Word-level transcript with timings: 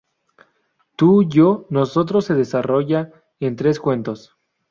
Tú, 0.95 1.21
yo, 1.29 1.67
nosotros 1.69 2.25
se 2.25 2.33
desarrolla 2.33 3.11
en 3.39 3.55
tres 3.55 3.79
cuentos. 3.79 4.35